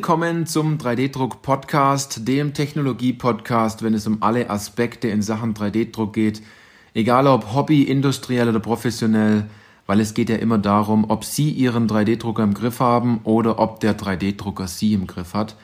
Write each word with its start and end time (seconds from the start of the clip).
Willkommen 0.00 0.46
zum 0.46 0.78
3D-Druck-Podcast, 0.78 2.26
dem 2.26 2.54
Technologie-Podcast, 2.54 3.82
wenn 3.82 3.92
es 3.92 4.06
um 4.06 4.22
alle 4.22 4.48
Aspekte 4.48 5.08
in 5.08 5.20
Sachen 5.20 5.52
3D-Druck 5.52 6.14
geht. 6.14 6.40
Egal 6.94 7.26
ob 7.26 7.52
Hobby, 7.52 7.82
industriell 7.82 8.48
oder 8.48 8.60
professionell, 8.60 9.44
weil 9.86 10.00
es 10.00 10.14
geht 10.14 10.30
ja 10.30 10.36
immer 10.36 10.56
darum, 10.56 11.04
ob 11.10 11.22
Sie 11.22 11.50
Ihren 11.50 11.86
3D-Drucker 11.86 12.42
im 12.42 12.54
Griff 12.54 12.80
haben 12.80 13.20
oder 13.24 13.58
ob 13.58 13.80
der 13.80 13.94
3D-Drucker 13.94 14.68
Sie 14.68 14.94
im 14.94 15.06
Griff 15.06 15.34
hat. 15.34 15.56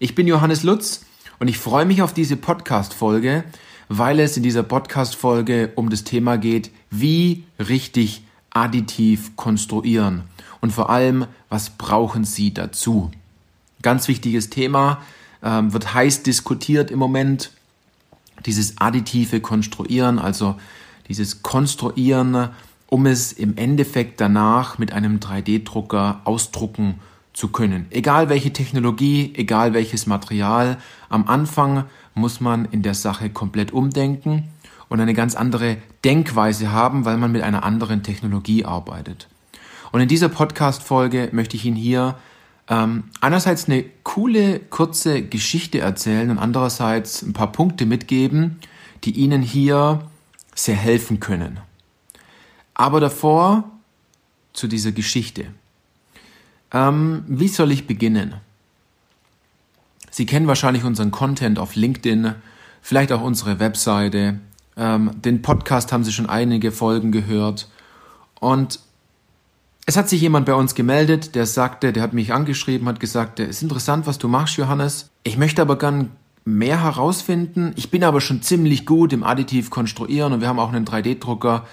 Ich 0.00 0.16
bin 0.16 0.26
Johannes 0.26 0.64
Lutz 0.64 1.06
und 1.38 1.46
ich 1.46 1.58
freue 1.58 1.86
mich 1.86 2.02
auf 2.02 2.12
diese 2.12 2.36
Podcast-Folge, 2.36 3.44
weil 3.88 4.18
es 4.18 4.36
in 4.36 4.42
dieser 4.42 4.64
Podcast-Folge 4.64 5.70
um 5.76 5.88
das 5.88 6.02
Thema 6.02 6.36
geht, 6.36 6.72
wie 6.90 7.44
richtig 7.60 8.24
additiv 8.50 9.36
konstruieren 9.36 10.24
und 10.60 10.72
vor 10.72 10.90
allem, 10.90 11.26
was 11.48 11.70
brauchen 11.70 12.24
Sie 12.24 12.52
dazu? 12.52 13.12
Ganz 13.84 14.08
wichtiges 14.08 14.48
Thema, 14.48 15.02
ähm, 15.42 15.74
wird 15.74 15.92
heiß 15.92 16.22
diskutiert 16.22 16.90
im 16.90 16.98
Moment. 16.98 17.50
Dieses 18.46 18.78
additive 18.78 19.40
Konstruieren, 19.40 20.18
also 20.18 20.56
dieses 21.08 21.42
Konstruieren, 21.42 22.48
um 22.88 23.04
es 23.04 23.34
im 23.34 23.58
Endeffekt 23.58 24.22
danach 24.22 24.78
mit 24.78 24.94
einem 24.94 25.18
3D-Drucker 25.18 26.22
ausdrucken 26.24 27.00
zu 27.34 27.48
können. 27.48 27.84
Egal 27.90 28.30
welche 28.30 28.54
Technologie, 28.54 29.34
egal 29.36 29.74
welches 29.74 30.06
Material, 30.06 30.78
am 31.10 31.28
Anfang 31.28 31.84
muss 32.14 32.40
man 32.40 32.64
in 32.64 32.80
der 32.80 32.94
Sache 32.94 33.28
komplett 33.28 33.70
umdenken 33.70 34.48
und 34.88 34.98
eine 34.98 35.12
ganz 35.12 35.34
andere 35.34 35.76
Denkweise 36.06 36.72
haben, 36.72 37.04
weil 37.04 37.18
man 37.18 37.32
mit 37.32 37.42
einer 37.42 37.64
anderen 37.64 38.02
Technologie 38.02 38.64
arbeitet. 38.64 39.28
Und 39.92 40.00
in 40.00 40.08
dieser 40.08 40.30
Podcast-Folge 40.30 41.28
möchte 41.32 41.56
ich 41.56 41.66
Ihnen 41.66 41.76
hier 41.76 42.16
ähm, 42.68 43.04
einerseits 43.20 43.66
eine 43.66 43.84
coole, 44.02 44.58
kurze 44.58 45.22
Geschichte 45.22 45.80
erzählen 45.80 46.30
und 46.30 46.38
andererseits 46.38 47.22
ein 47.22 47.32
paar 47.32 47.52
Punkte 47.52 47.84
mitgeben, 47.86 48.58
die 49.04 49.12
Ihnen 49.12 49.42
hier 49.42 50.08
sehr 50.54 50.76
helfen 50.76 51.20
können. 51.20 51.60
Aber 52.74 53.00
davor 53.00 53.64
zu 54.52 54.66
dieser 54.66 54.92
Geschichte. 54.92 55.46
Ähm, 56.72 57.24
wie 57.28 57.48
soll 57.48 57.70
ich 57.70 57.86
beginnen? 57.86 58.34
Sie 60.10 60.26
kennen 60.26 60.46
wahrscheinlich 60.46 60.84
unseren 60.84 61.10
Content 61.10 61.58
auf 61.58 61.74
LinkedIn, 61.74 62.34
vielleicht 62.80 63.12
auch 63.12 63.20
unsere 63.20 63.58
Webseite. 63.58 64.38
Ähm, 64.76 65.10
den 65.20 65.42
Podcast 65.42 65.92
haben 65.92 66.04
Sie 66.04 66.12
schon 66.12 66.28
einige 66.28 66.72
Folgen 66.72 67.12
gehört. 67.12 67.68
Und 68.40 68.80
es 69.86 69.96
hat 69.96 70.08
sich 70.08 70.20
jemand 70.20 70.46
bei 70.46 70.54
uns 70.54 70.74
gemeldet, 70.74 71.34
der 71.34 71.46
sagte, 71.46 71.92
der 71.92 72.02
hat 72.02 72.14
mich 72.14 72.32
angeschrieben, 72.32 72.88
hat 72.88 73.00
gesagt, 73.00 73.40
es 73.40 73.48
ist 73.48 73.62
interessant, 73.62 74.06
was 74.06 74.18
du 74.18 74.28
machst, 74.28 74.56
Johannes. 74.56 75.10
Ich 75.24 75.36
möchte 75.36 75.60
aber 75.60 75.76
gern 75.78 76.10
mehr 76.44 76.82
herausfinden. 76.82 77.72
Ich 77.76 77.90
bin 77.90 78.04
aber 78.04 78.20
schon 78.20 78.42
ziemlich 78.42 78.86
gut 78.86 79.12
im 79.12 79.22
Additiv 79.22 79.70
konstruieren 79.70 80.32
und 80.32 80.40
wir 80.40 80.48
haben 80.48 80.58
auch 80.58 80.72
einen 80.72 80.86
3D-Drucker 80.86 81.66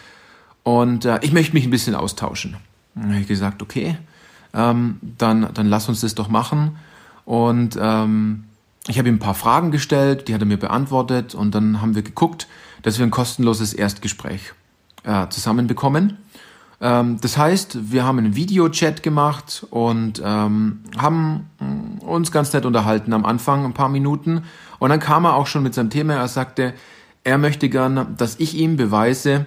und 0.63 1.05
äh, 1.05 1.19
ich 1.21 1.31
möchte 1.31 1.53
mich 1.53 1.65
ein 1.65 1.71
bisschen 1.71 1.95
austauschen. 1.95 2.57
Dann 2.95 3.09
habe 3.09 3.21
ich 3.21 3.27
gesagt, 3.27 3.61
okay, 3.61 3.97
ähm, 4.53 4.99
dann, 5.17 5.49
dann 5.53 5.67
lass 5.67 5.87
uns 5.87 6.01
das 6.01 6.15
doch 6.15 6.27
machen. 6.27 6.77
Und 7.25 7.77
ähm, 7.79 8.45
ich 8.87 8.97
habe 8.97 9.09
ihm 9.09 9.15
ein 9.15 9.19
paar 9.19 9.35
Fragen 9.35 9.71
gestellt, 9.71 10.27
die 10.27 10.33
hat 10.33 10.41
er 10.41 10.47
mir 10.47 10.57
beantwortet 10.57 11.35
und 11.35 11.55
dann 11.55 11.81
haben 11.81 11.95
wir 11.95 12.01
geguckt, 12.01 12.47
dass 12.81 12.97
wir 12.97 13.05
ein 13.05 13.11
kostenloses 13.11 13.73
Erstgespräch 13.73 14.53
äh, 15.03 15.27
zusammenbekommen. 15.29 16.17
Ähm, 16.81 17.19
das 17.21 17.37
heißt, 17.37 17.91
wir 17.91 18.03
haben 18.03 18.17
einen 18.17 18.35
Videochat 18.35 19.03
gemacht 19.03 19.65
und 19.69 20.21
ähm, 20.25 20.79
haben 20.97 21.47
mm, 21.59 21.99
uns 22.03 22.31
ganz 22.31 22.51
nett 22.53 22.65
unterhalten 22.65 23.13
am 23.13 23.23
Anfang, 23.23 23.63
ein 23.65 23.73
paar 23.73 23.89
Minuten. 23.89 24.43
Und 24.79 24.89
dann 24.89 24.99
kam 24.99 25.25
er 25.25 25.35
auch 25.35 25.47
schon 25.47 25.61
mit 25.61 25.75
seinem 25.75 25.91
Thema. 25.91 26.15
Er 26.15 26.27
sagte, 26.27 26.73
er 27.23 27.37
möchte 27.37 27.69
gern, 27.69 28.15
dass 28.17 28.39
ich 28.39 28.55
ihm 28.55 28.77
beweise, 28.77 29.45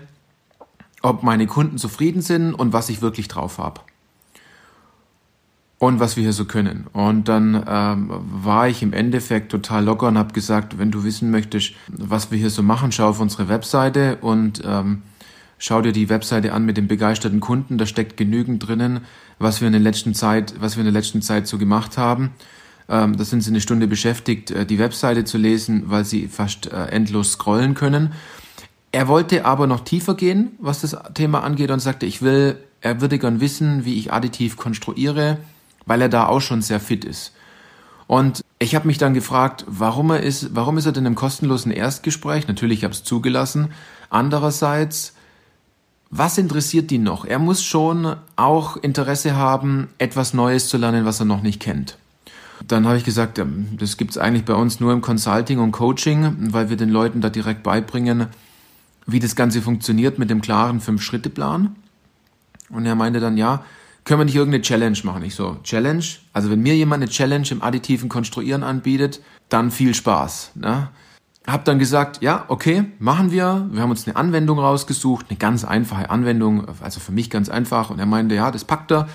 ob 1.02 1.24
meine 1.24 1.46
Kunden 1.46 1.76
zufrieden 1.76 2.22
sind 2.22 2.54
und 2.54 2.72
was 2.72 2.88
ich 2.88 3.02
wirklich 3.02 3.26
drauf 3.26 3.58
habe. 3.58 3.80
Und 5.78 5.98
was 5.98 6.16
wir 6.16 6.22
hier 6.22 6.32
so 6.32 6.44
können. 6.44 6.86
Und 6.92 7.28
dann 7.28 7.62
ähm, 7.68 8.10
war 8.22 8.68
ich 8.68 8.82
im 8.82 8.92
Endeffekt 8.92 9.50
total 9.50 9.84
locker 9.84 10.06
und 10.06 10.16
habe 10.16 10.32
gesagt, 10.32 10.78
wenn 10.78 10.92
du 10.92 11.02
wissen 11.02 11.32
möchtest, 11.32 11.74
was 11.88 12.30
wir 12.30 12.38
hier 12.38 12.48
so 12.48 12.62
machen, 12.62 12.92
schau 12.92 13.08
auf 13.08 13.20
unsere 13.20 13.48
Webseite 13.48 14.16
und 14.20 14.62
ähm, 14.64 15.02
Schau 15.58 15.82
dir 15.82 15.92
die 15.92 16.08
Webseite 16.08 16.52
an 16.52 16.64
mit 16.64 16.76
den 16.76 16.88
begeisterten 16.88 17.40
Kunden, 17.40 17.78
da 17.78 17.86
steckt 17.86 18.16
genügend 18.16 18.66
drinnen, 18.66 19.00
was 19.38 19.60
wir 19.60 19.66
in 19.66 19.72
der 19.72 19.82
letzten 19.82 20.14
Zeit, 20.14 20.54
was 20.60 20.76
wir 20.76 20.80
in 20.80 20.92
der 20.92 21.00
letzten 21.00 21.22
Zeit 21.22 21.46
so 21.46 21.58
gemacht 21.58 21.96
haben. 21.98 22.32
Ähm, 22.88 23.16
da 23.16 23.24
sind 23.24 23.40
sie 23.40 23.50
eine 23.50 23.60
Stunde 23.60 23.86
beschäftigt, 23.86 24.50
äh, 24.50 24.66
die 24.66 24.78
Webseite 24.78 25.24
zu 25.24 25.38
lesen, 25.38 25.84
weil 25.86 26.04
sie 26.04 26.28
fast 26.28 26.66
äh, 26.66 26.86
endlos 26.86 27.32
scrollen 27.32 27.74
können. 27.74 28.12
Er 28.92 29.08
wollte 29.08 29.44
aber 29.44 29.66
noch 29.66 29.80
tiefer 29.80 30.14
gehen, 30.14 30.52
was 30.58 30.82
das 30.82 30.96
Thema 31.14 31.42
angeht, 31.42 31.70
und 31.70 31.80
sagte, 31.80 32.06
ich 32.06 32.22
will, 32.22 32.58
er 32.80 33.00
würde 33.00 33.18
gern 33.18 33.40
wissen, 33.40 33.84
wie 33.84 33.98
ich 33.98 34.12
additiv 34.12 34.56
konstruiere, 34.56 35.38
weil 35.86 36.02
er 36.02 36.08
da 36.08 36.26
auch 36.26 36.40
schon 36.40 36.62
sehr 36.62 36.80
fit 36.80 37.04
ist. 37.04 37.32
Und 38.06 38.42
ich 38.58 38.74
habe 38.74 38.86
mich 38.86 38.98
dann 38.98 39.14
gefragt, 39.14 39.64
warum 39.66 40.10
er 40.10 40.22
ist, 40.22 40.54
warum 40.54 40.76
ist 40.78 40.86
er 40.86 40.92
denn 40.92 41.06
im 41.06 41.14
kostenlosen 41.14 41.72
Erstgespräch? 41.72 42.46
Natürlich 42.46 42.84
habe 42.84 42.92
es 42.92 43.02
zugelassen. 43.02 43.72
Andererseits 44.10 45.13
was 46.16 46.38
interessiert 46.38 46.92
ihn 46.92 47.02
noch? 47.02 47.24
Er 47.24 47.40
muss 47.40 47.64
schon 47.64 48.14
auch 48.36 48.76
Interesse 48.76 49.34
haben, 49.34 49.88
etwas 49.98 50.32
Neues 50.32 50.68
zu 50.68 50.76
lernen, 50.76 51.04
was 51.04 51.18
er 51.18 51.26
noch 51.26 51.42
nicht 51.42 51.60
kennt. 51.60 51.98
Dann 52.68 52.86
habe 52.86 52.96
ich 52.96 53.04
gesagt, 53.04 53.42
das 53.78 53.96
gibt 53.96 54.12
es 54.12 54.18
eigentlich 54.18 54.44
bei 54.44 54.54
uns 54.54 54.78
nur 54.78 54.92
im 54.92 55.00
Consulting 55.00 55.58
und 55.58 55.72
Coaching, 55.72 56.52
weil 56.52 56.70
wir 56.70 56.76
den 56.76 56.88
Leuten 56.88 57.20
da 57.20 57.30
direkt 57.30 57.64
beibringen, 57.64 58.28
wie 59.06 59.18
das 59.18 59.34
Ganze 59.34 59.60
funktioniert 59.60 60.20
mit 60.20 60.30
dem 60.30 60.40
klaren 60.40 60.80
Fünf-Schritte-Plan. 60.80 61.74
Und 62.70 62.86
er 62.86 62.94
meinte 62.94 63.18
dann, 63.18 63.36
ja, 63.36 63.64
können 64.04 64.20
wir 64.20 64.24
nicht 64.24 64.36
irgendeine 64.36 64.62
Challenge 64.62 64.98
machen? 65.02 65.24
Ich 65.24 65.34
so, 65.34 65.56
Challenge? 65.64 66.04
Also 66.32 66.48
wenn 66.48 66.60
mir 66.60 66.76
jemand 66.76 67.02
eine 67.02 67.10
Challenge 67.10 67.48
im 67.50 67.60
additiven 67.60 68.08
Konstruieren 68.08 68.62
anbietet, 68.62 69.20
dann 69.48 69.72
viel 69.72 69.94
Spaß. 69.94 70.52
Ne? 70.54 70.90
Hab 71.46 71.66
dann 71.66 71.78
gesagt, 71.78 72.22
ja, 72.22 72.44
okay, 72.48 72.84
machen 72.98 73.30
wir. 73.30 73.68
Wir 73.70 73.82
haben 73.82 73.90
uns 73.90 74.06
eine 74.06 74.16
Anwendung 74.16 74.58
rausgesucht, 74.58 75.26
eine 75.28 75.38
ganz 75.38 75.64
einfache 75.64 76.08
Anwendung, 76.08 76.66
also 76.80 77.00
für 77.00 77.12
mich 77.12 77.28
ganz 77.28 77.50
einfach. 77.50 77.90
Und 77.90 77.98
er 77.98 78.06
meinte, 78.06 78.34
ja, 78.34 78.50
das 78.50 78.64
packt 78.64 78.90
er. 78.92 79.08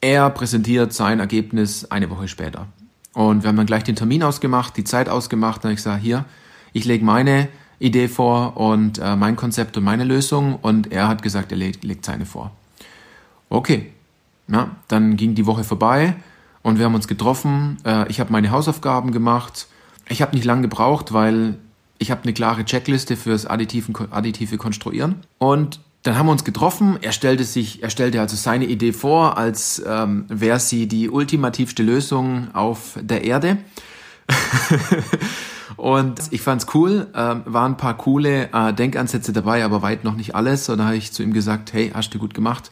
Er 0.00 0.30
präsentiert 0.30 0.92
sein 0.92 1.18
Ergebnis 1.18 1.90
eine 1.90 2.08
Woche 2.08 2.28
später. 2.28 2.66
Und 3.14 3.42
wir 3.42 3.48
haben 3.48 3.56
dann 3.56 3.66
gleich 3.66 3.82
den 3.82 3.96
Termin 3.96 4.22
ausgemacht, 4.22 4.76
die 4.76 4.84
Zeit 4.84 5.08
ausgemacht. 5.08 5.64
Und 5.64 5.72
ich 5.72 5.82
sage, 5.82 6.00
hier, 6.00 6.24
ich 6.72 6.84
lege 6.84 7.04
meine 7.04 7.48
Idee 7.80 8.06
vor 8.06 8.56
und 8.56 8.98
äh, 8.98 9.16
mein 9.16 9.34
Konzept 9.34 9.76
und 9.76 9.82
meine 9.82 10.04
Lösung. 10.04 10.56
Und 10.62 10.92
er 10.92 11.08
hat 11.08 11.22
gesagt, 11.22 11.50
er 11.50 11.58
legt, 11.58 11.82
legt 11.82 12.04
seine 12.04 12.26
vor. 12.26 12.52
Okay, 13.48 13.92
ja, 14.48 14.70
dann 14.86 15.16
ging 15.16 15.34
die 15.34 15.46
Woche 15.46 15.64
vorbei 15.64 16.14
und 16.62 16.78
wir 16.78 16.84
haben 16.84 16.94
uns 16.94 17.08
getroffen. 17.08 17.78
Äh, 17.84 18.08
ich 18.08 18.20
habe 18.20 18.30
meine 18.30 18.50
Hausaufgaben 18.50 19.10
gemacht 19.10 19.66
ich 20.08 20.22
habe 20.22 20.34
nicht 20.34 20.44
lange 20.44 20.62
gebraucht, 20.62 21.12
weil 21.12 21.56
ich 21.98 22.10
habe 22.10 22.22
eine 22.22 22.32
klare 22.32 22.64
Checkliste 22.64 23.16
fürs 23.16 23.46
additiven, 23.46 23.94
additive 24.10 24.58
Konstruieren. 24.58 25.16
Und 25.38 25.80
dann 26.02 26.16
haben 26.16 26.26
wir 26.26 26.32
uns 26.32 26.44
getroffen. 26.44 26.98
Er 27.02 27.12
stellte 27.12 27.44
sich, 27.44 27.82
er 27.82 27.90
stellte 27.90 28.20
also 28.20 28.36
seine 28.36 28.66
Idee 28.66 28.92
vor, 28.92 29.36
als 29.36 29.82
ähm, 29.86 30.26
wäre 30.28 30.60
sie 30.60 30.86
die 30.86 31.10
ultimativste 31.10 31.82
Lösung 31.82 32.54
auf 32.54 32.98
der 33.00 33.24
Erde. 33.24 33.58
und 35.76 36.20
ich 36.30 36.42
fand's 36.42 36.66
cool, 36.74 37.08
äh, 37.12 37.16
waren 37.16 37.72
ein 37.72 37.76
paar 37.76 37.96
coole 37.96 38.52
äh, 38.52 38.72
Denkansätze 38.72 39.32
dabei, 39.32 39.64
aber 39.64 39.82
weit 39.82 40.04
noch 40.04 40.14
nicht 40.14 40.34
alles. 40.34 40.68
Und 40.68 40.78
da 40.78 40.86
habe 40.86 40.96
ich 40.96 41.12
zu 41.12 41.22
ihm 41.22 41.32
gesagt, 41.32 41.72
hey, 41.72 41.90
hast 41.92 42.14
du 42.14 42.18
gut 42.18 42.34
gemacht. 42.34 42.70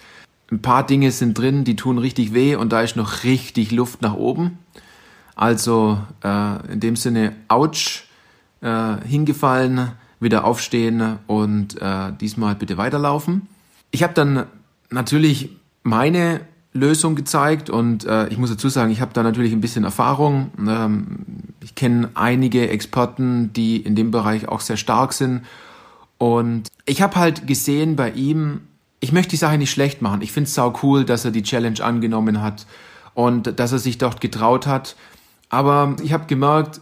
Ein 0.52 0.62
paar 0.62 0.86
Dinge 0.86 1.10
sind 1.10 1.36
drin, 1.36 1.64
die 1.64 1.74
tun 1.74 1.98
richtig 1.98 2.34
weh 2.34 2.54
und 2.54 2.72
da 2.72 2.82
ist 2.82 2.96
noch 2.96 3.24
richtig 3.24 3.72
Luft 3.72 4.02
nach 4.02 4.14
oben. 4.14 4.58
Also 5.36 5.98
äh, 6.22 6.72
in 6.72 6.80
dem 6.80 6.96
Sinne, 6.96 7.34
ouch, 7.48 8.02
äh, 8.60 8.96
hingefallen, 9.06 9.92
wieder 10.20 10.44
aufstehen 10.44 11.18
und 11.26 11.80
äh, 11.80 12.12
diesmal 12.20 12.54
bitte 12.54 12.76
weiterlaufen. 12.76 13.48
Ich 13.90 14.02
habe 14.02 14.14
dann 14.14 14.46
natürlich 14.90 15.50
meine 15.82 16.40
Lösung 16.72 17.14
gezeigt 17.14 17.70
und 17.70 18.04
äh, 18.04 18.28
ich 18.28 18.38
muss 18.38 18.50
dazu 18.50 18.68
sagen, 18.68 18.90
ich 18.90 19.00
habe 19.00 19.12
da 19.12 19.22
natürlich 19.22 19.52
ein 19.52 19.60
bisschen 19.60 19.84
Erfahrung. 19.84 20.50
Ähm, 20.58 21.18
ich 21.62 21.74
kenne 21.74 22.10
einige 22.14 22.68
Experten, 22.68 23.52
die 23.52 23.76
in 23.76 23.94
dem 23.94 24.10
Bereich 24.10 24.48
auch 24.48 24.60
sehr 24.60 24.76
stark 24.76 25.12
sind 25.12 25.42
und 26.18 26.68
ich 26.86 27.02
habe 27.02 27.16
halt 27.16 27.46
gesehen 27.46 27.96
bei 27.96 28.10
ihm, 28.10 28.62
ich 29.00 29.12
möchte 29.12 29.30
die 29.30 29.36
Sache 29.36 29.58
nicht 29.58 29.70
schlecht 29.70 30.00
machen. 30.02 30.22
Ich 30.22 30.32
finde 30.32 30.48
es 30.48 30.54
sau 30.54 30.72
cool, 30.82 31.04
dass 31.04 31.24
er 31.24 31.30
die 31.30 31.42
Challenge 31.42 31.82
angenommen 31.82 32.40
hat 32.40 32.66
und 33.14 33.58
dass 33.58 33.72
er 33.72 33.78
sich 33.78 33.98
dort 33.98 34.20
getraut 34.20 34.66
hat, 34.66 34.96
aber 35.48 35.96
ich 36.02 36.12
habe 36.12 36.26
gemerkt, 36.26 36.80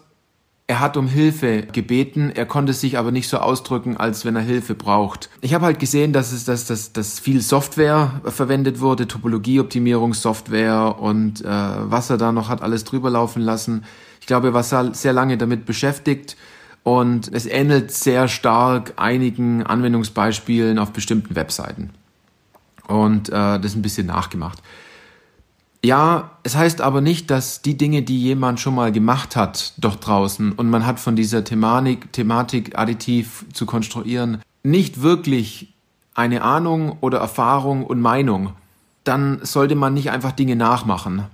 er 0.68 0.80
hat 0.80 0.96
um 0.96 1.06
Hilfe 1.06 1.62
gebeten, 1.62 2.30
er 2.34 2.46
konnte 2.46 2.72
sich 2.72 2.96
aber 2.96 3.10
nicht 3.10 3.28
so 3.28 3.38
ausdrücken, 3.38 3.96
als 3.96 4.24
wenn 4.24 4.36
er 4.36 4.42
Hilfe 4.42 4.74
braucht. 4.74 5.28
Ich 5.40 5.52
habe 5.54 5.66
halt 5.66 5.78
gesehen, 5.78 6.12
dass 6.12 6.32
es 6.32 6.44
dass, 6.44 6.66
dass, 6.66 6.92
dass 6.92 7.18
viel 7.18 7.40
Software 7.40 8.22
verwendet 8.24 8.80
wurde, 8.80 9.06
Topologieoptimierungssoftware 9.06 10.98
und 10.98 11.44
äh, 11.44 11.46
was 11.46 12.08
er 12.10 12.16
da 12.16 12.32
noch 12.32 12.48
hat 12.48 12.62
alles 12.62 12.84
drüber 12.84 13.10
laufen 13.10 13.42
lassen. 13.42 13.84
Ich 14.20 14.26
glaube, 14.26 14.48
er 14.48 14.54
war 14.54 14.94
sehr 14.94 15.12
lange 15.12 15.36
damit 15.36 15.66
beschäftigt 15.66 16.36
und 16.84 17.30
es 17.32 17.46
ähnelt 17.46 17.90
sehr 17.90 18.28
stark 18.28 18.94
einigen 18.96 19.64
Anwendungsbeispielen 19.64 20.78
auf 20.78 20.92
bestimmten 20.92 21.34
Webseiten. 21.34 21.90
Und 22.86 23.28
äh, 23.28 23.60
das 23.60 23.74
ein 23.74 23.82
bisschen 23.82 24.06
nachgemacht. 24.06 24.62
Ja, 25.84 26.30
es 26.44 26.54
heißt 26.54 26.80
aber 26.80 27.00
nicht, 27.00 27.30
dass 27.30 27.60
die 27.60 27.76
Dinge, 27.76 28.02
die 28.02 28.20
jemand 28.20 28.60
schon 28.60 28.76
mal 28.76 28.92
gemacht 28.92 29.34
hat, 29.34 29.74
dort 29.78 30.06
draußen 30.06 30.52
und 30.52 30.70
man 30.70 30.86
hat 30.86 31.00
von 31.00 31.16
dieser 31.16 31.42
Thematik, 31.42 32.12
Thematik 32.12 32.78
additiv 32.78 33.44
zu 33.52 33.66
konstruieren, 33.66 34.40
nicht 34.62 35.02
wirklich 35.02 35.74
eine 36.14 36.42
Ahnung 36.42 36.98
oder 37.00 37.18
Erfahrung 37.18 37.84
und 37.84 38.00
Meinung, 38.00 38.52
dann 39.02 39.40
sollte 39.42 39.74
man 39.74 39.94
nicht 39.94 40.12
einfach 40.12 40.30
Dinge 40.30 40.54
nachmachen, 40.54 41.24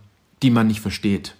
die 0.42 0.50
man 0.50 0.66
nicht 0.66 0.80
versteht. 0.80 1.34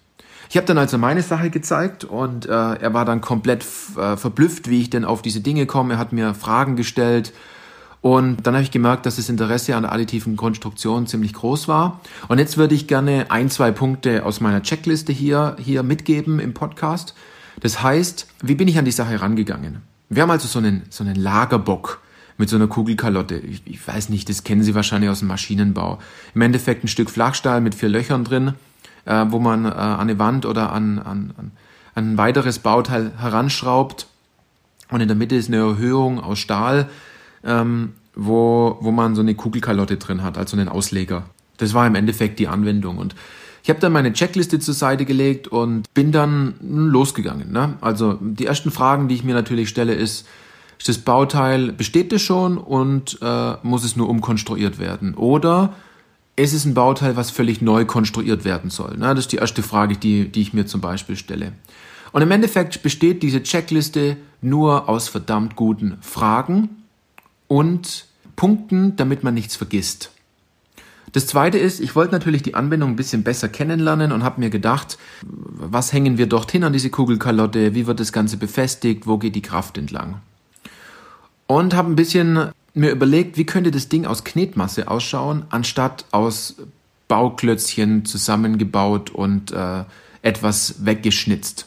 Ich 0.51 0.57
habe 0.57 0.67
dann 0.67 0.79
also 0.79 0.99
meine 0.99 1.23
Sache 1.23 1.49
gezeigt 1.49 2.05
und 2.05 2.47
äh, 2.47 2.51
er 2.51 2.93
war 2.93 3.07
dann 3.07 3.23
komplett 3.23 3.65
äh, 3.97 4.17
verblüfft, 4.19 4.69
wie 4.69 4.83
ich 4.83 4.91
denn 4.91 5.07
auf 5.07 5.23
diese 5.23 5.41
Dinge 5.41 5.65
komme. 5.65 5.95
Er 5.95 5.99
hat 5.99 6.13
mir 6.13 6.35
Fragen 6.35 6.77
gestellt 6.77 7.33
und 8.01 8.47
dann 8.47 8.55
habe 8.55 8.63
ich 8.63 8.71
gemerkt, 8.71 9.07
dass 9.07 9.17
das 9.17 9.29
Interesse 9.29 9.75
an 9.75 9.83
der 9.83 9.93
additiven 9.93 10.37
Konstruktion 10.37 11.07
ziemlich 11.07 11.33
groß 11.33 11.67
war. 11.67 12.01
Und 12.29 12.39
jetzt 12.39 12.57
würde 12.57 12.75
ich 12.75 12.87
gerne 12.87 13.31
ein, 13.31 13.51
zwei 13.51 13.73
Punkte 13.73 14.25
aus 14.25 14.41
meiner 14.41 14.63
Checkliste 14.63 15.13
hier, 15.13 15.57
hier 15.59 15.83
mitgeben 15.83 16.39
im 16.39 16.55
Podcast. 16.55 17.15
Das 17.61 17.83
heißt, 17.83 18.29
wie 18.43 18.55
bin 18.55 18.69
ich 18.69 18.79
an 18.79 18.85
die 18.85 18.93
Sache 18.93 19.21
rangegangen? 19.21 19.83
Wir 20.09 20.23
haben 20.23 20.31
also 20.31 20.47
so 20.47 20.61
einen, 20.61 20.85
so 20.91 21.03
einen 21.03 21.17
Lagerbock 21.17 22.01
mit 22.37 22.49
so 22.49 22.57
einer 22.57 22.69
Kugelkalotte. 22.69 23.37
Ich, 23.37 23.63
ich 23.65 23.87
weiß 23.87 24.11
nicht, 24.11 24.29
das 24.29 24.45
kennen 24.45 24.63
Sie 24.63 24.77
wahrscheinlich 24.77 25.11
aus 25.11 25.19
dem 25.19 25.29
Maschinenbau. 25.29 25.99
Im 26.35 26.41
Endeffekt 26.41 26.85
ein 26.85 26.89
Stück 26.89 27.11
Flachstahl 27.11 27.61
mit 27.61 27.75
vier 27.75 27.89
Löchern 27.89 28.23
drin, 28.23 28.55
äh, 29.07 29.27
wo 29.29 29.41
man 29.41 29.65
äh, 29.65 29.69
an 29.71 30.01
eine 30.01 30.19
Wand 30.21 30.47
oder 30.47 30.73
an, 30.73 31.01
an, 31.01 31.35
an 31.37 31.51
ein 31.97 32.17
weiteres 32.17 32.61
Bauteil 32.61 33.11
heranschraubt. 33.19 34.07
Und 34.89 35.01
in 35.01 35.09
der 35.09 35.17
Mitte 35.17 35.35
ist 35.35 35.49
eine 35.49 35.59
Erhöhung 35.59 36.21
aus 36.21 36.39
Stahl 36.39 36.89
ähm, 37.45 37.93
wo, 38.15 38.79
wo 38.81 38.91
man 38.91 39.15
so 39.15 39.21
eine 39.21 39.35
Kugelkalotte 39.35 39.97
drin 39.97 40.23
hat, 40.23 40.37
also 40.37 40.57
einen 40.57 40.69
Ausleger. 40.69 41.25
Das 41.57 41.73
war 41.73 41.87
im 41.87 41.95
Endeffekt 41.95 42.39
die 42.39 42.49
Anwendung. 42.49 42.99
Und 42.99 43.15
ich 43.63 43.71
habe 43.71 43.81
dann 43.81 43.93
meine 43.93 44.13
Checkliste 44.13 44.59
zur 44.59 44.75
Seite 44.75 45.05
gelegt 45.05 45.49
und 45.49 45.93
bin 45.95 46.11
dann 46.11 46.55
losgegangen. 46.61 47.53
Ne? 47.53 47.75
Also 47.81 48.19
die 48.21 48.47
ersten 48.47 48.71
Fragen, 48.71 49.09
die 49.09 49.15
ich 49.15 49.25
mir 49.25 49.35
natürlich 49.35 49.69
stelle, 49.69 49.95
ist, 49.95 50.27
ist 50.79 50.89
das 50.89 50.99
Bauteil, 50.99 51.73
besteht 51.73 52.13
das 52.13 52.23
schon 52.23 52.59
und 52.59 53.19
äh, 53.21 53.55
muss 53.63 53.85
es 53.85 53.97
nur 53.97 54.09
umkonstruiert 54.09 54.79
werden? 54.79 55.15
Oder 55.15 55.75
ist 56.37 56.55
es 56.55 56.65
ein 56.65 56.75
Bauteil, 56.75 57.17
was 57.17 57.31
völlig 57.31 57.61
neu 57.61 57.85
konstruiert 57.85 58.45
werden 58.45 58.71
soll? 58.71 58.97
Ne? 58.97 59.09
Das 59.09 59.21
ist 59.21 59.33
die 59.33 59.37
erste 59.37 59.63
Frage, 59.63 59.97
die, 59.97 60.29
die 60.29 60.41
ich 60.41 60.53
mir 60.53 60.67
zum 60.67 60.81
Beispiel 60.81 61.17
stelle. 61.17 61.53
Und 62.13 62.23
im 62.23 62.31
Endeffekt 62.31 62.83
besteht 62.83 63.23
diese 63.23 63.43
Checkliste 63.43 64.17
nur 64.41 64.89
aus 64.89 65.09
verdammt 65.09 65.57
guten 65.57 65.99
Fragen 66.01 66.71
und 67.49 68.07
Punkten, 68.37 68.95
damit 68.97 69.25
man 69.25 69.35
nichts 69.35 69.57
vergisst. 69.57 70.13
Das 71.13 71.27
zweite 71.27 71.59
ist, 71.59 71.81
ich 71.81 71.97
wollte 71.97 72.13
natürlich 72.13 72.43
die 72.43 72.55
Anwendung 72.55 72.91
ein 72.91 72.97
bisschen 72.97 73.23
besser 73.23 73.49
kennenlernen 73.49 74.13
und 74.13 74.23
habe 74.23 74.41
mir 74.41 74.51
gedacht, 74.51 74.99
was 75.23 75.93
hängen 75.93 76.19
wir 76.19 76.27
dorthin 76.27 76.65
an 76.65 76.73
diese 76.73 76.91
Kugelkalotte, 76.91 77.75
wie 77.75 77.87
wird 77.87 78.01
das 78.01 78.13
Ganze 78.13 78.37
befestigt, 78.37 79.07
wo 79.07 79.19
geht 79.19 79.35
die 79.35 79.43
Kraft 79.43 79.79
entlang. 79.79 80.21
Und 81.47 81.75
habe 81.75 81.91
ein 81.91 81.97
bisschen 81.97 82.51
mir 82.75 82.91
überlegt, 82.91 83.39
wie 83.39 83.47
könnte 83.47 83.71
das 83.71 83.89
Ding 83.89 84.05
aus 84.05 84.23
Knetmasse 84.23 84.89
ausschauen, 84.89 85.45
anstatt 85.49 86.05
aus 86.11 86.57
Bauklötzchen 87.09 88.05
zusammengebaut 88.05 89.11
und 89.11 89.51
äh, 89.51 89.85
etwas 90.21 90.85
weggeschnitzt. 90.85 91.67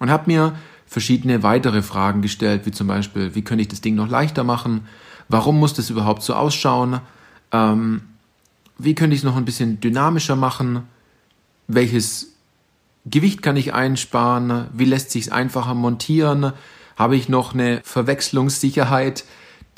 Und 0.00 0.10
habe 0.10 0.30
mir 0.30 0.56
verschiedene 0.86 1.42
weitere 1.42 1.82
Fragen 1.82 2.22
gestellt, 2.22 2.62
wie 2.66 2.72
zum 2.72 2.88
Beispiel, 2.88 3.34
wie 3.34 3.42
könnte 3.42 3.62
ich 3.62 3.68
das 3.68 3.80
Ding 3.80 3.94
noch 3.94 4.08
leichter 4.08 4.42
machen, 4.42 4.82
Warum 5.28 5.58
muss 5.58 5.74
das 5.74 5.90
überhaupt 5.90 6.22
so 6.22 6.34
ausschauen? 6.34 7.00
Ähm, 7.52 8.02
wie 8.78 8.94
könnte 8.94 9.14
ich 9.14 9.20
es 9.20 9.24
noch 9.24 9.36
ein 9.36 9.44
bisschen 9.44 9.80
dynamischer 9.80 10.36
machen? 10.36 10.82
Welches 11.66 12.34
Gewicht 13.06 13.42
kann 13.42 13.56
ich 13.56 13.74
einsparen? 13.74 14.66
Wie 14.72 14.84
lässt 14.84 15.10
sich 15.10 15.26
es 15.26 15.32
einfacher 15.32 15.74
montieren? 15.74 16.52
Habe 16.96 17.16
ich 17.16 17.28
noch 17.28 17.54
eine 17.54 17.80
Verwechslungssicherheit, 17.84 19.24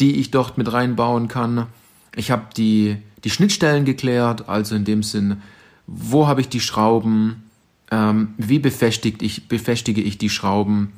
die 0.00 0.16
ich 0.20 0.30
dort 0.30 0.58
mit 0.58 0.72
reinbauen 0.72 1.28
kann? 1.28 1.66
Ich 2.14 2.30
habe 2.30 2.46
die, 2.56 2.96
die 3.24 3.30
Schnittstellen 3.30 3.84
geklärt, 3.84 4.48
also 4.48 4.74
in 4.74 4.84
dem 4.84 5.02
Sinn, 5.02 5.42
wo 5.86 6.26
habe 6.26 6.40
ich 6.40 6.48
die 6.48 6.60
Schrauben? 6.60 7.44
Ähm, 7.90 8.34
wie 8.36 8.58
befestigt 8.58 9.22
ich, 9.22 9.48
befestige 9.48 10.00
ich 10.00 10.18
die 10.18 10.30
Schrauben? 10.30 10.92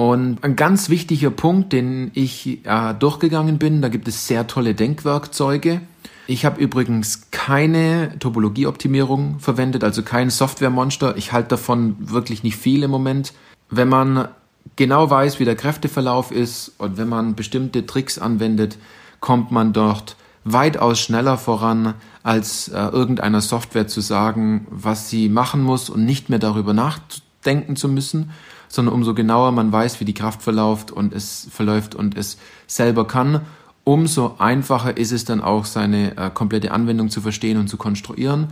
Und 0.00 0.42
ein 0.42 0.56
ganz 0.56 0.88
wichtiger 0.88 1.28
Punkt, 1.28 1.74
den 1.74 2.10
ich 2.14 2.64
äh, 2.64 2.94
durchgegangen 2.94 3.58
bin, 3.58 3.82
da 3.82 3.90
gibt 3.90 4.08
es 4.08 4.26
sehr 4.26 4.46
tolle 4.46 4.74
Denkwerkzeuge. 4.74 5.82
Ich 6.26 6.46
habe 6.46 6.58
übrigens 6.58 7.30
keine 7.30 8.18
Topologieoptimierung 8.18 9.40
verwendet, 9.40 9.84
also 9.84 10.02
kein 10.02 10.30
Softwaremonster. 10.30 11.18
Ich 11.18 11.32
halte 11.32 11.50
davon 11.50 11.96
wirklich 11.98 12.42
nicht 12.42 12.56
viel 12.56 12.82
im 12.82 12.90
Moment. 12.90 13.34
Wenn 13.68 13.90
man 13.90 14.28
genau 14.74 15.10
weiß, 15.10 15.38
wie 15.38 15.44
der 15.44 15.54
Kräfteverlauf 15.54 16.32
ist 16.32 16.72
und 16.78 16.96
wenn 16.96 17.10
man 17.10 17.34
bestimmte 17.34 17.84
Tricks 17.84 18.18
anwendet, 18.18 18.78
kommt 19.20 19.50
man 19.50 19.74
dort 19.74 20.16
weitaus 20.44 20.98
schneller 20.98 21.36
voran, 21.36 21.92
als 22.22 22.68
äh, 22.68 22.86
irgendeiner 22.86 23.42
Software 23.42 23.86
zu 23.86 24.00
sagen, 24.00 24.66
was 24.70 25.10
sie 25.10 25.28
machen 25.28 25.62
muss 25.62 25.90
und 25.90 26.06
nicht 26.06 26.30
mehr 26.30 26.38
darüber 26.38 26.72
nachdenken 26.72 27.76
zu 27.76 27.86
müssen 27.86 28.30
sondern 28.70 28.94
umso 28.94 29.14
genauer 29.14 29.52
man 29.52 29.72
weiß, 29.72 30.00
wie 30.00 30.04
die 30.04 30.14
Kraft 30.14 30.42
verläuft 30.42 30.92
und 30.92 31.12
es 31.12 31.48
verläuft 31.50 31.94
und 31.94 32.16
es 32.16 32.38
selber 32.66 33.06
kann, 33.06 33.42
umso 33.84 34.36
einfacher 34.38 34.96
ist 34.96 35.10
es 35.10 35.24
dann 35.24 35.42
auch, 35.42 35.64
seine 35.64 36.16
äh, 36.16 36.30
komplette 36.30 36.70
Anwendung 36.70 37.10
zu 37.10 37.20
verstehen 37.20 37.58
und 37.58 37.68
zu 37.68 37.76
konstruieren. 37.76 38.48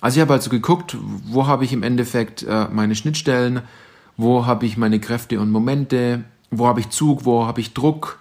Also 0.00 0.16
ich 0.16 0.22
habe 0.22 0.32
also 0.32 0.48
geguckt, 0.48 0.96
wo 1.26 1.46
habe 1.46 1.64
ich 1.64 1.74
im 1.74 1.82
Endeffekt 1.82 2.42
äh, 2.42 2.68
meine 2.72 2.94
Schnittstellen, 2.94 3.60
wo 4.16 4.46
habe 4.46 4.64
ich 4.64 4.78
meine 4.78 4.98
Kräfte 4.98 5.38
und 5.38 5.50
Momente, 5.50 6.24
wo 6.50 6.66
habe 6.66 6.80
ich 6.80 6.88
Zug, 6.88 7.26
wo 7.26 7.46
habe 7.46 7.60
ich 7.60 7.74
Druck 7.74 8.18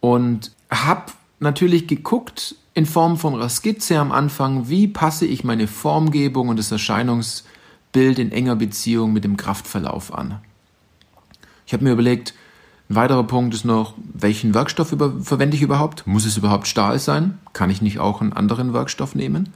und 0.00 0.52
habe 0.70 1.12
natürlich 1.40 1.86
geguckt 1.86 2.54
in 2.74 2.84
Form 2.84 3.16
von 3.16 3.34
einer 3.34 3.48
Skizze 3.48 3.98
am 3.98 4.12
Anfang, 4.12 4.68
wie 4.68 4.88
passe 4.88 5.24
ich 5.24 5.42
meine 5.42 5.68
Formgebung 5.68 6.48
und 6.48 6.58
das 6.58 6.70
Erscheinungsbild 6.70 8.18
in 8.18 8.30
enger 8.30 8.56
Beziehung 8.56 9.14
mit 9.14 9.24
dem 9.24 9.38
Kraftverlauf 9.38 10.12
an. 10.12 10.40
Ich 11.66 11.72
habe 11.72 11.84
mir 11.84 11.92
überlegt, 11.92 12.34
ein 12.88 12.94
weiterer 12.94 13.24
Punkt 13.24 13.52
ist 13.54 13.64
noch, 13.64 13.94
welchen 14.14 14.54
Werkstoff 14.54 14.92
über, 14.92 15.20
verwende 15.20 15.56
ich 15.56 15.62
überhaupt? 15.62 16.06
Muss 16.06 16.24
es 16.24 16.36
überhaupt 16.36 16.68
Stahl 16.68 16.98
sein? 17.00 17.38
Kann 17.52 17.70
ich 17.70 17.82
nicht 17.82 17.98
auch 17.98 18.20
einen 18.20 18.32
anderen 18.32 18.72
Werkstoff 18.72 19.14
nehmen? 19.16 19.52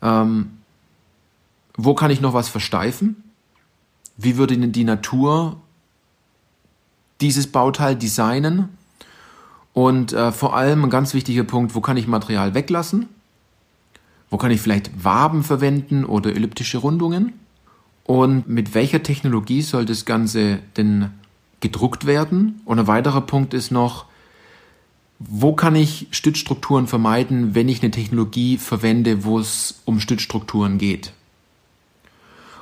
Ähm, 0.00 0.50
wo 1.76 1.94
kann 1.94 2.10
ich 2.10 2.20
noch 2.20 2.34
was 2.34 2.48
versteifen? 2.48 3.24
Wie 4.16 4.36
würde 4.36 4.56
denn 4.56 4.72
die 4.72 4.84
Natur 4.84 5.56
dieses 7.20 7.48
Bauteil 7.48 7.96
designen? 7.96 8.68
Und 9.72 10.12
äh, 10.12 10.30
vor 10.32 10.56
allem 10.56 10.84
ein 10.84 10.90
ganz 10.90 11.12
wichtiger 11.12 11.44
Punkt, 11.44 11.74
wo 11.74 11.80
kann 11.80 11.96
ich 11.96 12.06
Material 12.06 12.54
weglassen? 12.54 13.08
Wo 14.30 14.38
kann 14.38 14.50
ich 14.50 14.60
vielleicht 14.60 15.04
Waben 15.04 15.42
verwenden 15.42 16.04
oder 16.04 16.30
elliptische 16.30 16.78
Rundungen? 16.78 17.34
Und 18.06 18.48
mit 18.48 18.74
welcher 18.74 19.02
Technologie 19.02 19.62
soll 19.62 19.84
das 19.84 20.04
Ganze 20.04 20.60
denn 20.76 21.10
gedruckt 21.58 22.06
werden? 22.06 22.60
Und 22.64 22.78
ein 22.78 22.86
weiterer 22.86 23.20
Punkt 23.20 23.52
ist 23.52 23.72
noch, 23.72 24.04
wo 25.18 25.54
kann 25.54 25.74
ich 25.74 26.06
Stützstrukturen 26.12 26.86
vermeiden, 26.86 27.56
wenn 27.56 27.68
ich 27.68 27.82
eine 27.82 27.90
Technologie 27.90 28.58
verwende, 28.58 29.24
wo 29.24 29.40
es 29.40 29.80
um 29.86 29.98
Stützstrukturen 29.98 30.78
geht? 30.78 31.12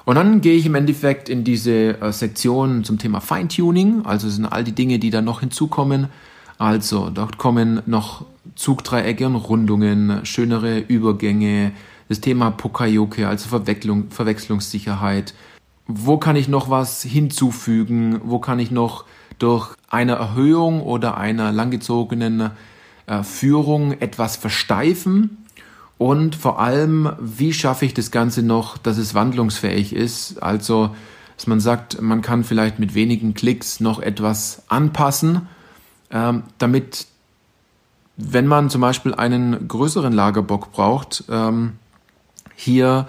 Und 0.06 0.14
dann 0.14 0.40
gehe 0.40 0.56
ich 0.56 0.64
im 0.64 0.74
Endeffekt 0.74 1.28
in 1.28 1.44
diese 1.44 2.00
äh, 2.00 2.12
Sektion 2.12 2.82
zum 2.82 2.98
Thema 2.98 3.20
Feintuning, 3.20 4.06
also 4.06 4.30
sind 4.30 4.46
all 4.46 4.64
die 4.64 4.72
Dinge, 4.72 4.98
die 4.98 5.10
da 5.10 5.20
noch 5.20 5.40
hinzukommen. 5.40 6.08
Also 6.56 7.10
dort 7.10 7.36
kommen 7.36 7.82
noch 7.84 8.24
Zugdreiecke 8.54 9.26
und 9.26 9.36
Rundungen, 9.36 10.24
schönere 10.24 10.78
Übergänge, 10.78 11.72
das 12.08 12.20
Thema 12.20 12.50
Pokayoke, 12.50 13.28
also 13.28 13.48
Verwechslung, 13.48 14.10
Verwechslungssicherheit. 14.10 15.34
Wo 15.86 16.18
kann 16.18 16.36
ich 16.36 16.48
noch 16.48 16.70
was 16.70 17.02
hinzufügen? 17.02 18.20
Wo 18.24 18.38
kann 18.38 18.58
ich 18.58 18.70
noch 18.70 19.04
durch 19.38 19.74
eine 19.88 20.12
Erhöhung 20.12 20.82
oder 20.82 21.16
einer 21.16 21.52
langgezogenen 21.52 22.50
äh, 23.06 23.22
Führung 23.22 23.92
etwas 24.00 24.36
versteifen? 24.36 25.44
Und 25.98 26.34
vor 26.36 26.60
allem, 26.60 27.12
wie 27.20 27.52
schaffe 27.52 27.86
ich 27.86 27.94
das 27.94 28.10
Ganze 28.10 28.42
noch, 28.42 28.78
dass 28.78 28.98
es 28.98 29.14
wandlungsfähig 29.14 29.94
ist? 29.94 30.42
Also 30.42 30.90
dass 31.36 31.46
man 31.46 31.60
sagt, 31.60 32.00
man 32.00 32.22
kann 32.22 32.44
vielleicht 32.44 32.78
mit 32.78 32.94
wenigen 32.94 33.34
Klicks 33.34 33.80
noch 33.80 34.00
etwas 34.00 34.62
anpassen, 34.68 35.48
ähm, 36.10 36.44
damit, 36.58 37.06
wenn 38.16 38.46
man 38.46 38.70
zum 38.70 38.80
Beispiel 38.80 39.14
einen 39.14 39.66
größeren 39.66 40.12
Lagerbock 40.12 40.72
braucht, 40.72 41.24
ähm, 41.28 41.72
hier 42.56 43.08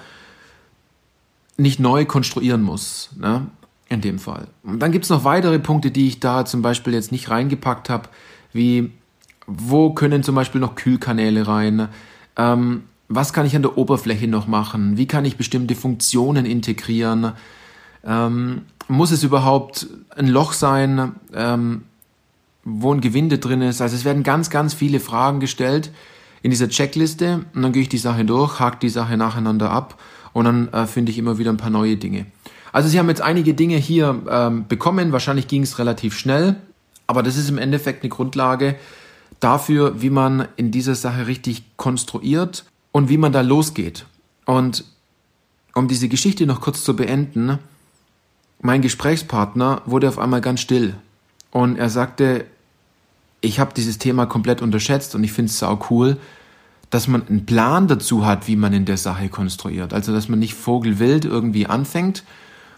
nicht 1.58 1.80
neu 1.80 2.06
konstruieren 2.06 2.62
muss. 2.62 3.10
Ne? 3.18 3.48
In 3.88 4.02
dem 4.02 4.20
Fall. 4.20 4.48
Und 4.64 4.80
dann 4.80 4.92
gibt 4.92 5.06
es 5.06 5.10
noch 5.10 5.24
weitere 5.24 5.60
Punkte, 5.60 5.92
die 5.92 6.08
ich 6.08 6.20
da 6.20 6.46
zum 6.46 6.62
Beispiel 6.62 6.94
jetzt 6.94 7.12
nicht 7.12 7.30
reingepackt 7.30 7.90
habe, 7.90 8.10
wie 8.52 8.92
wo 9.48 9.94
können 9.94 10.24
zum 10.24 10.36
Beispiel 10.36 10.62
noch 10.62 10.76
Kühlkanäle 10.76 11.48
rein? 11.48 11.90
Ähm, 12.36 12.84
was 13.08 13.34
kann 13.34 13.46
ich 13.46 13.56
an 13.56 13.62
der 13.62 13.78
Oberfläche 13.78 14.28
noch 14.28 14.48
machen? 14.48 14.98
Wie 14.98 15.06
kann 15.06 15.26
ich 15.26 15.38
bestimmte 15.38 15.76
Funktionen 15.76 16.46
integrieren? 16.46 17.34
Ähm, 18.04 18.64
muss 18.88 19.12
es 19.12 19.24
überhaupt 19.24 19.88
ein 20.16 20.28
Loch 20.28 20.54
sein, 20.54 21.14
ähm, 21.34 21.84
wo 22.64 22.94
ein 22.94 23.02
Gewinde 23.02 23.38
drin 23.38 23.62
ist? 23.62 23.82
Also 23.82 23.96
es 23.96 24.06
werden 24.06 24.24
ganz, 24.24 24.50
ganz 24.50 24.74
viele 24.74 25.00
Fragen 25.00 25.40
gestellt 25.40 25.92
in 26.46 26.52
dieser 26.52 26.70
Checkliste 26.70 27.44
und 27.56 27.64
dann 27.64 27.72
gehe 27.72 27.82
ich 27.82 27.90
die 27.90 27.98
Sache 27.98 28.24
durch, 28.24 28.60
hake 28.60 28.78
die 28.80 28.90
Sache 28.90 29.18
nacheinander 29.18 29.72
ab 29.72 30.00
und 30.32 30.46
dann 30.46 30.68
äh, 30.74 30.86
finde 30.86 31.12
ich 31.12 31.18
immer 31.18 31.40
wieder 31.40 31.52
ein 31.52 31.58
paar 31.58 31.72
neue 31.72 31.98
Dinge. 31.98 32.28
Also 32.72 32.88
Sie 32.88 33.00
haben 33.00 33.10
jetzt 33.10 33.24
einige 33.24 33.56
Dinge 33.56 33.78
hier 33.78 34.22
ähm, 34.30 34.68
bekommen. 34.68 35.12
Wahrscheinlich 35.12 35.48
ging 35.48 35.64
es 35.64 35.80
relativ 35.80 36.16
schnell, 36.16 36.56
aber 37.08 37.24
das 37.24 37.36
ist 37.36 37.50
im 37.50 37.58
Endeffekt 37.58 38.04
eine 38.04 38.12
Grundlage 38.12 38.76
dafür, 39.40 40.04
wie 40.04 40.12
man 40.12 40.48
in 40.56 40.70
dieser 40.70 40.94
Sache 40.94 41.26
richtig 41.26 41.64
konstruiert 41.78 42.66
und 42.92 43.10
wie 43.10 43.18
man 43.18 43.32
da 43.32 43.42
losgeht. 43.42 44.06
Und 44.46 44.86
um 45.74 45.88
diese 45.88 46.10
Geschichte 46.10 46.46
noch 46.46 46.62
kurz 46.62 46.84
zu 46.84 46.96
beenden, 46.96 47.58
mein 48.62 48.84
Gesprächspartner 48.84 49.82
wurde 49.88 50.10
auf 50.10 50.20
einmal 50.20 50.42
ganz 50.42 50.60
still 50.60 50.94
und 51.50 51.78
er 51.78 51.90
sagte, 51.90 52.46
ich 53.46 53.60
habe 53.60 53.74
dieses 53.74 53.98
Thema 53.98 54.26
komplett 54.26 54.62
unterschätzt 54.62 55.16
und 55.16 55.24
ich 55.24 55.32
finde 55.32 55.50
es 55.50 55.60
sau 55.60 55.80
cool, 55.90 56.18
dass 56.90 57.08
man 57.08 57.28
einen 57.28 57.46
Plan 57.46 57.88
dazu 57.88 58.26
hat, 58.26 58.48
wie 58.48 58.56
man 58.56 58.74
in 58.74 58.86
der 58.86 58.98
Sache 58.98 59.30
konstruiert. 59.30 59.94
Also 59.94 60.14
dass 60.14 60.30
man 60.30 60.40
nicht 60.40 60.54
vogelwild 60.54 61.26
irgendwie 61.26 61.68
anfängt, 61.68 62.24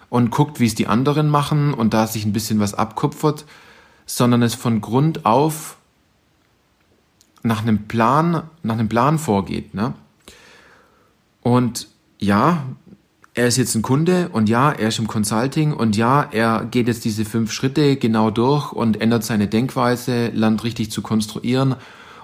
und 0.09 0.31
guckt, 0.31 0.59
wie 0.59 0.65
es 0.65 0.75
die 0.75 0.87
anderen 0.87 1.29
machen 1.29 1.73
und 1.73 1.93
da 1.93 2.07
sich 2.07 2.25
ein 2.25 2.33
bisschen 2.33 2.59
was 2.59 2.73
abkupfert, 2.73 3.45
sondern 4.05 4.41
es 4.41 4.55
von 4.55 4.81
Grund 4.81 5.25
auf 5.25 5.77
nach 7.43 7.61
einem 7.61 7.87
Plan, 7.87 8.43
nach 8.63 8.75
einem 8.75 8.89
Plan 8.89 9.19
vorgeht. 9.19 9.73
Ne? 9.73 9.93
Und 11.41 11.87
ja, 12.19 12.65
er 13.37 13.45
ist 13.47 13.57
jetzt 13.57 13.75
ein 13.75 13.83
Kunde 13.83 14.29
und 14.33 14.49
ja, 14.49 14.71
er 14.71 14.87
ist 14.87 14.97
im 14.97 15.05
Consulting 15.05 15.71
und 15.71 15.95
ja, 15.95 16.27
er 16.31 16.65
geht 16.65 16.87
jetzt 16.87 17.05
diese 17.05 17.23
fünf 17.23 17.51
Schritte 17.51 17.95
genau 17.95 18.31
durch 18.31 18.71
und 18.73 18.99
ändert 18.99 19.23
seine 19.23 19.45
Denkweise, 19.47 20.29
lernt 20.29 20.63
richtig 20.63 20.89
zu 20.89 21.03
konstruieren 21.03 21.75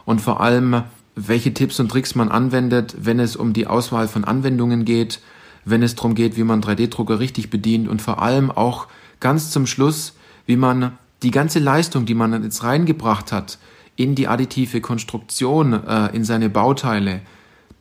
und 0.06 0.22
vor 0.22 0.42
allem, 0.42 0.82
welche 1.16 1.54
Tipps 1.54 1.80
und 1.80 1.90
Tricks 1.90 2.16
man 2.16 2.30
anwendet, 2.30 2.96
wenn 3.00 3.20
es 3.20 3.36
um 3.36 3.54
die 3.54 3.68
Auswahl 3.68 4.08
von 4.08 4.24
Anwendungen 4.24 4.86
geht, 4.86 5.20
wenn 5.66 5.84
es 5.84 5.94
darum 5.94 6.16
geht, 6.16 6.36
wie 6.36 6.44
man 6.44 6.64
3D-Drucker 6.64 7.20
richtig 7.20 7.52
bedient 7.52 7.88
und 7.88 8.02
vor 8.02 8.20
allem 8.20 8.50
auch 8.50 8.88
ganz 9.20 9.52
zum 9.52 9.68
Schluss, 9.68 10.14
wie 10.48 10.58
man 10.58 10.98
die 11.22 11.32
ganze 11.32 11.60
Leistung, 11.60 12.08
die 12.08 12.16
man 12.16 12.42
jetzt 12.42 12.64
reingebracht 12.64 13.32
hat, 13.32 13.60
in 13.96 14.16
die 14.16 14.28
additive 14.28 14.82
Konstruktion, 14.82 15.74
äh, 15.74 16.08
in 16.16 16.24
seine 16.24 16.50
Bauteile, 16.50 17.22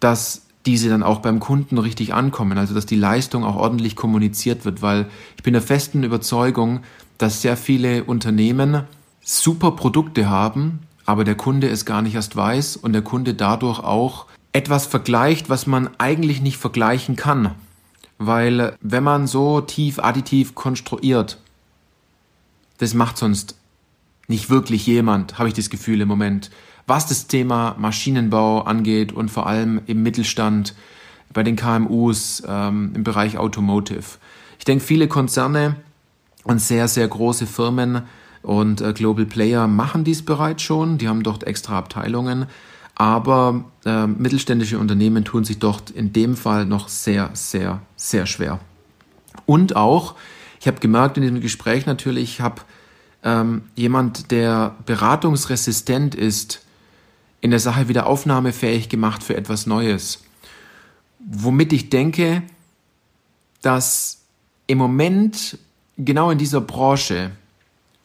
dass 0.00 0.42
diese 0.66 0.88
dann 0.88 1.02
auch 1.02 1.20
beim 1.20 1.40
Kunden 1.40 1.78
richtig 1.78 2.14
ankommen, 2.14 2.58
also 2.58 2.74
dass 2.74 2.86
die 2.86 2.96
Leistung 2.96 3.44
auch 3.44 3.56
ordentlich 3.56 3.96
kommuniziert 3.96 4.64
wird, 4.64 4.82
weil 4.82 5.06
ich 5.36 5.42
bin 5.42 5.54
der 5.54 5.62
festen 5.62 6.04
Überzeugung, 6.04 6.80
dass 7.18 7.42
sehr 7.42 7.56
viele 7.56 8.04
Unternehmen 8.04 8.84
super 9.22 9.72
Produkte 9.72 10.28
haben, 10.28 10.80
aber 11.04 11.24
der 11.24 11.34
Kunde 11.34 11.68
es 11.68 11.84
gar 11.84 12.02
nicht 12.02 12.14
erst 12.14 12.36
weiß 12.36 12.76
und 12.76 12.92
der 12.92 13.02
Kunde 13.02 13.34
dadurch 13.34 13.80
auch 13.80 14.26
etwas 14.52 14.86
vergleicht, 14.86 15.48
was 15.48 15.66
man 15.66 15.90
eigentlich 15.98 16.40
nicht 16.40 16.58
vergleichen 16.58 17.16
kann. 17.16 17.52
Weil 18.18 18.76
wenn 18.80 19.02
man 19.02 19.26
so 19.26 19.60
tief 19.60 19.98
additiv 19.98 20.54
konstruiert, 20.54 21.38
das 22.78 22.94
macht 22.94 23.16
sonst 23.16 23.56
nicht 24.28 24.50
wirklich 24.50 24.86
jemand, 24.86 25.38
habe 25.38 25.48
ich 25.48 25.54
das 25.54 25.70
Gefühl 25.70 26.00
im 26.00 26.08
Moment, 26.08 26.50
was 26.86 27.06
das 27.06 27.26
Thema 27.26 27.76
Maschinenbau 27.78 28.62
angeht 28.62 29.12
und 29.12 29.30
vor 29.30 29.46
allem 29.46 29.80
im 29.86 30.02
Mittelstand, 30.02 30.74
bei 31.32 31.42
den 31.42 31.56
KMUs, 31.56 32.42
ähm, 32.46 32.92
im 32.94 33.04
Bereich 33.04 33.38
Automotive. 33.38 34.18
Ich 34.58 34.64
denke, 34.64 34.84
viele 34.84 35.08
Konzerne 35.08 35.76
und 36.44 36.60
sehr, 36.60 36.88
sehr 36.88 37.08
große 37.08 37.46
Firmen 37.46 38.02
und 38.42 38.80
äh, 38.80 38.92
Global 38.92 39.24
Player 39.24 39.66
machen 39.66 40.04
dies 40.04 40.24
bereits 40.24 40.62
schon. 40.62 40.98
Die 40.98 41.08
haben 41.08 41.22
dort 41.22 41.44
extra 41.44 41.78
Abteilungen. 41.78 42.46
Aber 42.94 43.64
äh, 43.84 44.06
mittelständische 44.06 44.78
Unternehmen 44.78 45.24
tun 45.24 45.44
sich 45.44 45.58
dort 45.58 45.90
in 45.90 46.12
dem 46.12 46.36
Fall 46.36 46.66
noch 46.66 46.88
sehr, 46.88 47.30
sehr, 47.32 47.80
sehr 47.96 48.26
schwer. 48.26 48.60
Und 49.46 49.76
auch, 49.76 50.14
ich 50.60 50.66
habe 50.66 50.80
gemerkt 50.80 51.16
in 51.16 51.22
diesem 51.22 51.40
Gespräch 51.40 51.86
natürlich, 51.86 52.34
ich 52.34 52.40
habe 52.40 52.62
ähm, 53.22 53.62
jemand, 53.74 54.30
der 54.30 54.76
beratungsresistent 54.86 56.14
ist, 56.14 56.64
in 57.40 57.50
der 57.50 57.60
Sache 57.60 57.88
wieder 57.88 58.06
aufnahmefähig 58.06 58.88
gemacht 58.88 59.22
für 59.22 59.36
etwas 59.36 59.66
Neues. 59.66 60.22
Womit 61.18 61.72
ich 61.72 61.90
denke, 61.90 62.42
dass 63.62 64.22
im 64.66 64.78
Moment 64.78 65.58
genau 65.96 66.30
in 66.30 66.38
dieser 66.38 66.60
Branche 66.60 67.30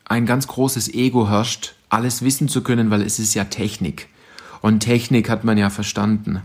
ein 0.05 0.25
ganz 0.25 0.47
großes 0.47 0.93
Ego 0.93 1.29
herrscht, 1.29 1.75
alles 1.89 2.21
wissen 2.21 2.47
zu 2.47 2.63
können, 2.63 2.89
weil 2.89 3.01
es 3.01 3.19
ist 3.19 3.33
ja 3.33 3.45
Technik. 3.45 4.07
Und 4.61 4.79
Technik 4.79 5.29
hat 5.29 5.43
man 5.43 5.57
ja 5.57 5.69
verstanden. 5.69 6.41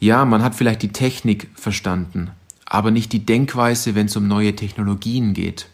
Ja, 0.00 0.24
man 0.24 0.42
hat 0.42 0.54
vielleicht 0.54 0.82
die 0.82 0.92
Technik 0.92 1.48
verstanden, 1.54 2.30
aber 2.66 2.90
nicht 2.90 3.12
die 3.12 3.24
Denkweise, 3.24 3.94
wenn 3.94 4.06
es 4.06 4.16
um 4.16 4.26
neue 4.26 4.56
Technologien 4.56 5.34
geht 5.34 5.68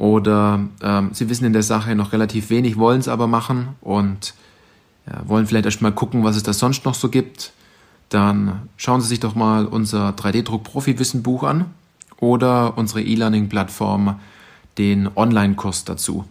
oder 0.00 0.61
ähm, 0.83 1.11
Sie 1.12 1.28
wissen 1.28 1.45
in 1.45 1.52
der 1.52 1.62
Sache 1.62 1.95
noch 1.95 2.14
relativ 2.14 2.49
wenig, 2.49 2.78
wollen 2.78 3.00
es 3.00 3.09
aber 3.09 3.26
machen 3.26 3.69
und 3.83 4.33
ja, 5.07 5.21
wollen 5.28 5.47
vielleicht 5.47 5.66
erst 5.66 5.83
mal 5.83 5.92
gucken, 5.92 6.25
was 6.25 6.37
es 6.37 6.42
da 6.42 6.54
sonst 6.54 6.87
noch 6.87 6.95
so 6.95 7.11
gibt, 7.11 7.52
dann 8.09 8.62
schauen 8.78 9.02
Sie 9.02 9.09
sich 9.09 9.21
doch 9.21 9.35
mal 9.35 9.66
unser 9.66 10.12
3D-Druck-Profi-Wissen-Buch 10.12 11.42
an 11.42 11.66
oder 12.19 12.78
unsere 12.78 13.02
E-Learning-Plattform, 13.02 14.19
den 14.78 15.11
Online-Kurs 15.14 15.85
dazu. 15.85 16.25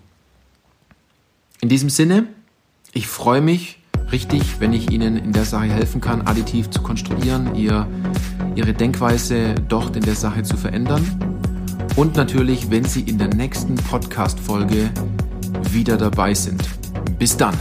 In 1.61 1.69
diesem 1.69 1.91
Sinne, 1.91 2.25
ich 2.91 3.05
freue 3.05 3.41
mich 3.41 3.77
richtig, 4.11 4.59
wenn 4.59 4.73
ich 4.73 4.89
Ihnen 4.89 5.15
in 5.15 5.31
der 5.31 5.45
Sache 5.45 5.65
helfen 5.65 6.01
kann, 6.01 6.21
additiv 6.21 6.71
zu 6.71 6.81
konstruieren, 6.81 7.53
ihr, 7.53 7.85
Ihre 8.55 8.73
Denkweise 8.73 9.53
dort 9.67 9.95
in 9.95 10.01
der 10.01 10.15
Sache 10.15 10.41
zu 10.41 10.57
verändern. 10.57 11.38
Und 11.95 12.15
natürlich, 12.15 12.69
wenn 12.71 12.85
Sie 12.85 13.01
in 13.01 13.17
der 13.17 13.27
nächsten 13.27 13.75
Podcast-Folge 13.75 14.91
wieder 15.71 15.97
dabei 15.97 16.33
sind. 16.33 16.63
Bis 17.17 17.35
dann! 17.35 17.55